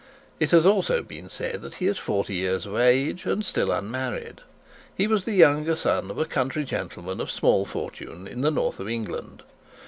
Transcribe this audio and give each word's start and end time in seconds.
It 0.39 0.49
has 0.49 0.65
also 0.65 1.03
been 1.03 1.29
said 1.29 1.61
that 1.61 1.75
he 1.75 1.85
is 1.85 1.99
forty 1.99 2.33
years 2.33 2.65
of 2.65 2.75
age, 2.75 3.27
and 3.27 3.45
still 3.45 3.69
unmarried. 3.71 4.41
He 4.95 5.05
was 5.05 5.25
the 5.25 5.33
younger 5.33 5.75
son 5.75 6.09
of 6.09 6.17
a 6.17 6.25
country 6.25 6.63
gentleman 6.63 7.21
of 7.21 7.29
small 7.29 7.65
fortune 7.65 8.25
in 8.27 8.41
the 8.41 8.49
north 8.49 8.79
of 8.79 8.89
England. 8.89 9.43